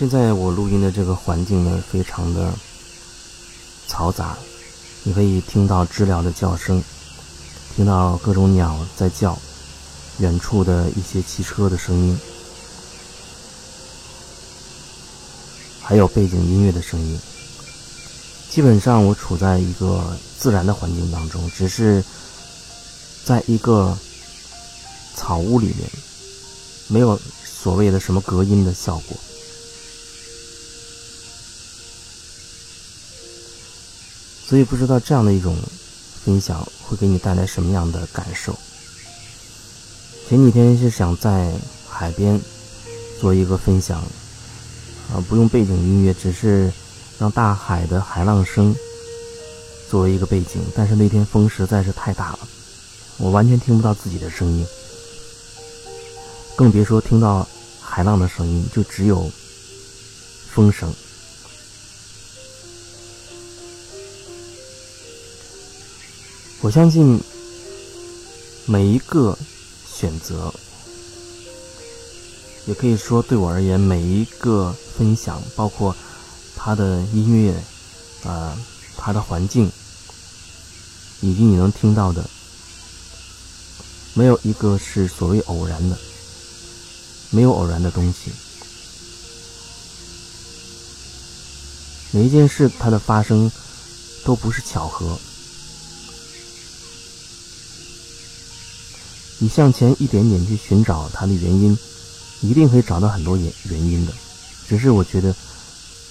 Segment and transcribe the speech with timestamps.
[0.00, 2.54] 现在我录音的这个环境呢，非常的
[3.86, 4.34] 嘈杂，
[5.02, 6.82] 你可以听到知了的叫声，
[7.76, 9.38] 听到各种鸟在叫，
[10.16, 12.18] 远处的一些汽车的声音，
[15.82, 17.20] 还有背景音乐的声音。
[18.48, 22.02] 基本上我处在一个自然的环境当中，只是
[23.22, 23.94] 在一个
[25.14, 25.90] 草屋里面，
[26.88, 29.14] 没有所谓的什么隔音的效果。
[34.50, 35.56] 所以不知道这样的一种
[36.24, 38.52] 分享会给你带来什么样的感受。
[40.28, 41.52] 前几天是想在
[41.88, 42.40] 海边
[43.20, 44.00] 做一个分享，
[45.12, 46.68] 啊，不用背景音乐，只是
[47.16, 48.74] 让大海的海浪声
[49.88, 50.60] 作为一个背景。
[50.74, 52.40] 但是那天风实在是太大了，
[53.18, 54.66] 我完全听不到自己的声音，
[56.56, 57.46] 更别说听到
[57.80, 59.30] 海浪的声音，就只有
[60.52, 60.92] 风声。
[66.62, 67.18] 我相信
[68.66, 69.36] 每一个
[69.90, 70.52] 选择，
[72.66, 75.96] 也可以说对我而言，每一个分享，包括
[76.54, 77.54] 他的音乐，
[78.28, 78.54] 啊，
[78.98, 79.72] 他的环境，
[81.22, 82.28] 以及你能听到的，
[84.12, 85.96] 没有一个是所谓偶然的，
[87.30, 88.30] 没有偶然的东西。
[92.10, 93.50] 每一件事它的发生
[94.26, 95.18] 都不是巧合。
[99.42, 101.76] 你向前一点点去寻找它的原因，
[102.42, 104.12] 一定可以找到很多原原因的。
[104.68, 105.34] 只是我觉得，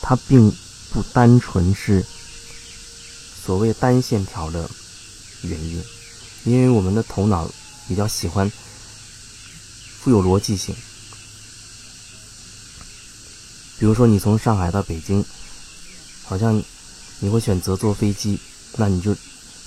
[0.00, 0.50] 它并
[0.90, 2.02] 不单纯是
[3.44, 4.68] 所谓单线条的
[5.42, 5.84] 原因，
[6.44, 7.46] 因为我们的头脑
[7.86, 8.50] 比较喜欢
[10.00, 10.74] 富有逻辑性。
[13.78, 15.22] 比如说，你从上海到北京，
[16.24, 16.62] 好像
[17.18, 18.40] 你会选择坐飞机，
[18.76, 19.14] 那你就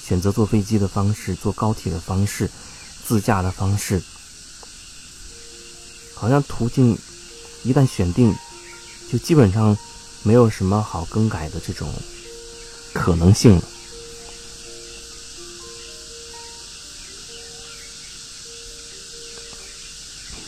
[0.04, 2.50] 选择坐飞机的方式，坐高铁的方式。
[3.06, 4.02] 自驾的方式，
[6.16, 6.98] 好像途径
[7.64, 8.34] 一旦选定，
[9.12, 9.78] 就基本上
[10.24, 11.94] 没有什么好更改的这种
[12.94, 13.62] 可能性了。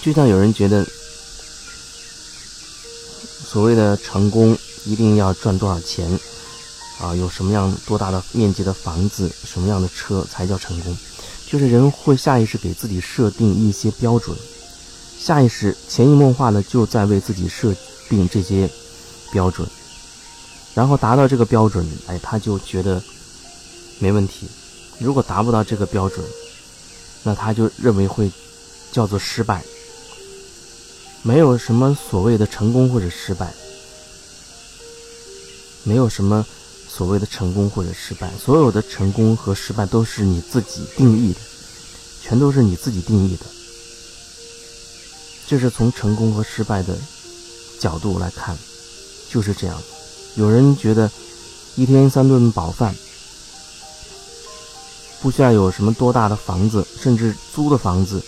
[0.01, 0.85] 就像有人觉得，
[3.47, 4.55] 所谓的成功
[4.85, 6.19] 一定要赚多少钱
[6.99, 10.95] 啊，有什么样多大的面积的房子，什么样的车才叫成功？
[11.55, 14.37] 就是人会下意识给自己设定一些标准，
[15.17, 17.73] 下意识潜移默化的就在为自己设
[18.09, 18.69] 定这些
[19.31, 19.65] 标准，
[20.73, 23.01] 然后达到这个标准，哎，他就觉得
[23.99, 24.49] 没问题。
[24.99, 26.19] 如果达不到这个标准，
[27.23, 28.29] 那他就认为会
[28.91, 29.63] 叫做失败。
[31.21, 33.53] 没有什么所谓的成功或者失败，
[35.85, 36.45] 没有什么。
[36.95, 41.39] 所谓的成功或者失败，所有的成功和失败都是你自己定义的，
[42.21, 43.45] 全都是你自己定义的。
[45.45, 46.95] 这是从成功和失败的
[47.81, 48.57] 角度来看，
[49.29, 49.77] 就是这样。
[50.35, 51.11] 有人觉得
[51.75, 52.95] 一天三顿饱饭，
[55.21, 58.23] 不需要有什么多大的房子，甚至租的房子，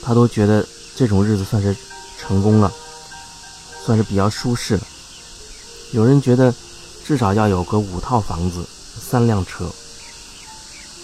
[0.00, 0.64] 他都觉得
[0.94, 1.76] 这种日子算是
[2.20, 2.72] 成功了，
[3.84, 4.86] 算是比较舒适了。
[5.90, 6.54] 有人觉得。
[7.12, 8.64] 至少要有个五套房子，
[8.98, 9.70] 三辆车，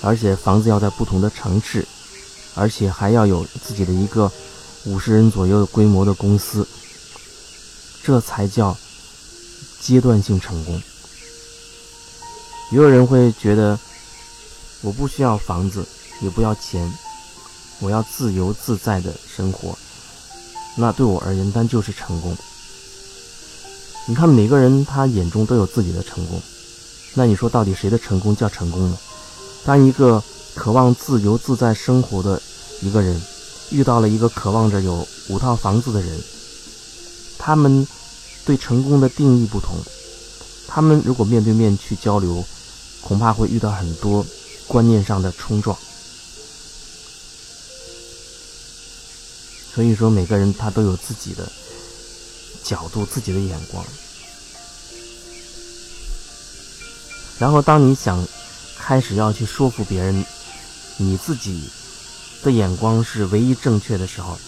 [0.01, 1.87] 而且房子要在不同的城市，
[2.55, 4.33] 而且还要有自己的一个
[4.87, 6.67] 五十人左右规模的公司，
[8.03, 8.75] 这才叫
[9.83, 10.81] 阶段性成功。
[12.71, 13.79] 也有人会觉得，
[14.81, 15.87] 我不需要房子，
[16.23, 16.91] 也不要钱，
[17.81, 19.77] 我要自由自在的生活，
[20.75, 22.35] 那对我而言，那就是成功。
[24.11, 26.41] 你看，每个人他眼中都有自己的成功，
[27.13, 28.97] 那你说到底谁的成功叫成功呢？
[29.67, 30.23] 当一个
[30.55, 32.41] 渴望自由自在生活的
[32.81, 33.21] 一个人
[33.71, 36.19] 遇到了一个渴望着有五套房子的人，
[37.37, 37.87] 他们
[38.47, 39.77] 对成功的定义不同，
[40.67, 42.43] 他们如果面对面去交流，
[43.03, 44.25] 恐怕会遇到很多
[44.67, 45.77] 观念上的冲撞。
[49.75, 51.47] 所以说，每个人他都有自己的。
[52.69, 53.83] 角度自己的眼光，
[57.39, 58.23] 然后当你想
[58.77, 60.23] 开始要去说服别人，
[60.99, 61.71] 你自己
[62.43, 64.39] 的眼光是唯一正确的时候，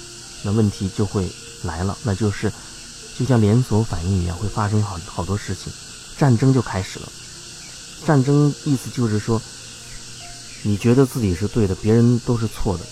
[0.43, 1.26] 那问题就会
[1.62, 2.52] 来了，那就是
[3.19, 5.73] 就像连锁反应一样，会发生好好多事情，
[6.19, 7.08] 战争就开始了。
[8.06, 9.40] 战争意思就是说，
[10.62, 12.84] 你觉得自己是对的，别人都是错的，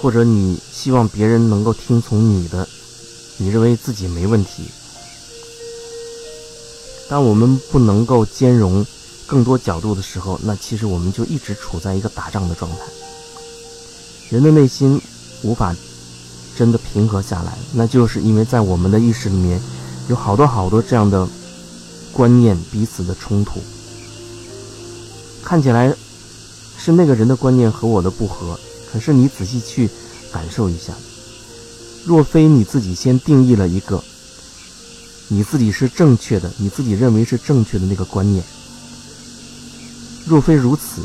[0.00, 2.68] 或者你希望别人能够听从你的。
[3.42, 4.64] 你认为自己没问题。
[7.08, 8.84] 当我们不能够兼容
[9.26, 12.76] 更多角度的时候，那其实我们就一直处在一个打仗的状态。
[14.28, 15.00] 人的内心
[15.42, 15.74] 无法
[16.54, 19.58] 真的平和下来，那就是因为在我们的意识里面
[20.08, 21.26] 有好多好多这样的
[22.12, 23.58] 观念彼此的冲突。
[25.42, 25.92] 看起来
[26.78, 28.60] 是那个人的观念和我的不合，
[28.92, 29.88] 可是你仔细去
[30.30, 30.92] 感受一下，
[32.04, 34.02] 若非你自己先定义了一个
[35.28, 38.42] 你自己是正确的，你自己认为是正确的那个观念，
[40.26, 41.02] 若非如此，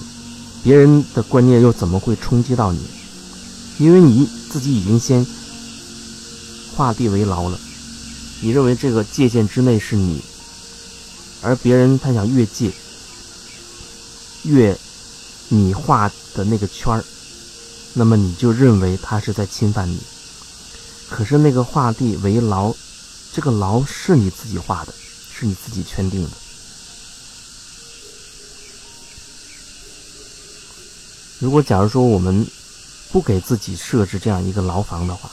[0.63, 2.79] 别人的观念又怎么会冲击到你？
[3.77, 5.25] 因为你自己已经先
[6.75, 7.59] 画地为牢了，
[8.41, 10.21] 你认为这个界限之内是你，
[11.41, 12.71] 而别人他想越界。
[14.43, 14.77] 越
[15.49, 17.03] 你画的那个圈儿，
[17.93, 19.99] 那么你就认为他是在侵犯你。
[21.15, 22.75] 可是那个画地为牢，
[23.31, 24.93] 这个牢是你自己画的，
[25.33, 26.29] 是你自己圈定的。
[31.39, 32.45] 如果假如说我们
[33.13, 35.31] 不给自己设置这样一个牢房的话，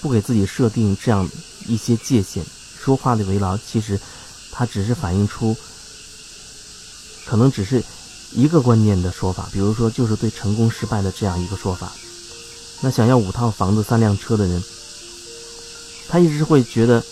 [0.00, 1.28] 不给自己设定这样
[1.66, 2.44] 一些界限，
[2.80, 4.00] 说画地为牢，其实
[4.52, 5.56] 它只是反映出。
[7.24, 7.82] 可能只是
[8.30, 11.90] 一个观念的说法，比如说就是对成功失败的这样一个说法。
[12.80, 14.62] 那想要五套房子三辆车的人，
[16.08, 17.02] 他一直会觉得，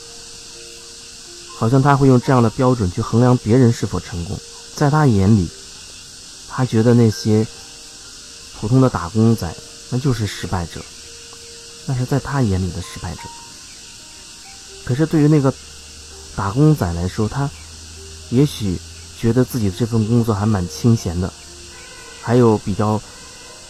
[1.57, 4.39] 好像他会用这样的标准去衡量别人是否成功。
[4.75, 5.49] 在他眼里，
[6.49, 7.47] 他觉得那些
[8.61, 9.55] 普通的打工仔
[9.91, 10.81] 那就是失败者，
[11.87, 13.21] 那是在他眼里的失败者。
[14.85, 15.53] 可是对于那个
[16.37, 17.49] 打工仔来说，他
[18.31, 18.79] 也许。
[19.17, 21.33] 觉得自己这份工作还蛮清闲的，
[22.21, 23.01] 还有比较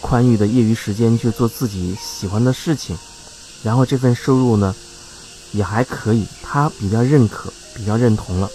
[0.05, 2.95] 宽裕的业余时间去做自己喜欢的事情，
[3.63, 4.75] 然后这份收入呢
[5.51, 8.47] 也还可以，他比较认可，比较认同了，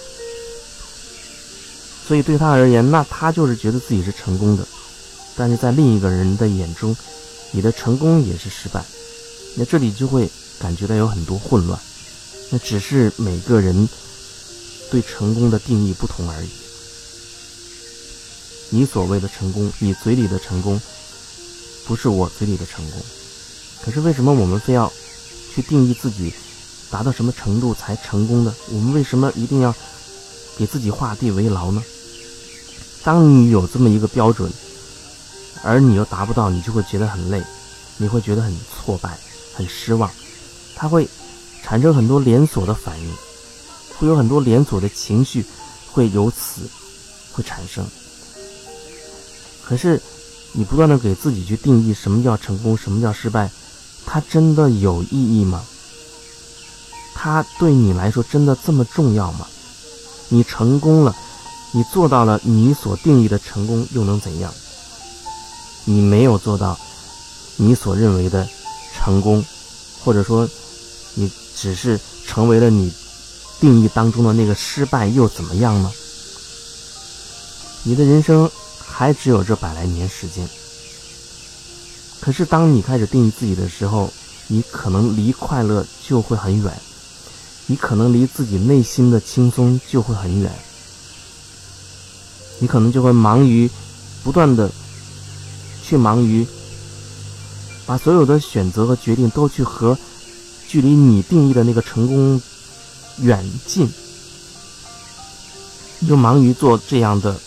[2.07, 4.65] 所以对他而言，那他就是觉得自己是成功的，
[5.35, 6.97] 但是在另一个人的眼中，
[7.51, 8.85] 你的成功也是失败，
[9.57, 10.31] 那这里就会
[10.61, 11.77] 感觉到有很多混乱，
[12.51, 13.89] 那只是每个人
[14.89, 16.49] 对成功的定义不同而已。
[18.71, 20.81] 你所谓的成功，你嘴里的成功，
[21.91, 23.01] 不是我嘴里的成功。
[23.83, 24.93] 可是为什么我们非要
[25.53, 26.33] 去定义自己
[26.89, 28.55] 达到什么程度才成功的？
[28.69, 29.75] 我们为什么一定要
[30.57, 31.83] 给自己画地为牢呢？
[33.03, 34.49] 当你有这么一个标准，
[35.65, 37.43] 而你又达不到，你就会觉得很累，
[37.97, 39.19] 你会觉得很挫败、
[39.53, 40.09] 很失望，
[40.77, 41.09] 它会
[41.65, 43.13] 产生很多连锁的反应，
[43.99, 45.45] 会有很多连锁的情绪
[45.91, 46.61] 会由此
[47.33, 47.85] 会产生。
[49.65, 50.01] 可是，
[50.53, 53.49] 你不断的给自己去定义什么叫成功，什么叫失败，
[54.05, 55.63] 它真的有意义吗？
[57.15, 59.47] 它对你来说真的这么重要吗？
[60.29, 61.15] 你成功了，
[61.71, 64.53] 你做到了你所定义的成功，又能怎样？
[65.85, 66.77] 你没有做到
[67.57, 68.49] 你所认为的
[68.97, 69.45] 成功，
[70.03, 70.49] 或者说
[71.15, 72.93] 你只是成为了你
[73.61, 75.93] 定义当中的那个失败，又怎么样呢？
[77.85, 78.51] 你的人生。
[79.01, 80.47] 还只有这百来年时间，
[82.21, 84.13] 可是当你开始定义自己的时候，
[84.47, 86.71] 你可能离快乐就会很远，
[87.65, 90.53] 你可能离自己内心的轻松就会很远，
[92.59, 93.71] 你可能就会忙于
[94.23, 94.71] 不断的
[95.83, 96.47] 去忙于
[97.87, 99.97] 把所有的选择和决定都去和
[100.69, 102.43] 距离你定义的那个成功
[103.23, 103.91] 远近，
[106.01, 107.41] 你就忙于做这样的。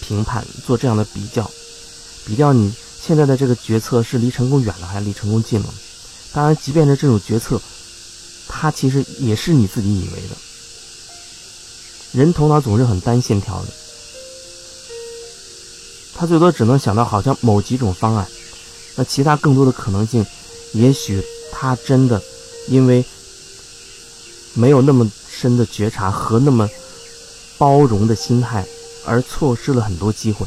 [0.00, 1.50] 评判做这样的比较，
[2.26, 5.68] 比较你现在的这个决策是离成功远了还是离成功近了？
[6.32, 7.60] 当然，即便是这种决策，
[8.48, 10.36] 它其实也是你自己以为的。
[12.12, 13.68] 人头脑总是很单线条的，
[16.14, 18.26] 他最多只能想到好像某几种方案，
[18.96, 20.26] 那其他更多的可能性，
[20.72, 22.20] 也许他真的
[22.68, 23.04] 因为
[24.54, 26.68] 没有那么深的觉察和那么
[27.58, 28.66] 包容的心态。
[29.10, 30.46] 而错失了很多机会，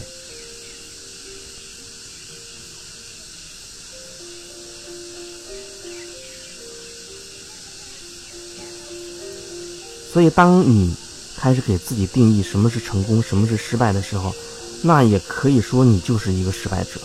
[10.13, 10.95] 所以当你
[11.35, 14.33] 开始给自己定义什么是成功，什么是失败的时候，
[14.81, 17.01] 那也可以说你就是一个失败者。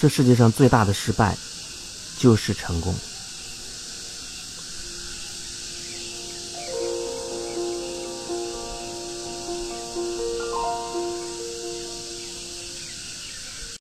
[0.00, 1.38] 这世界上最大的失败
[2.18, 2.92] 就是成功。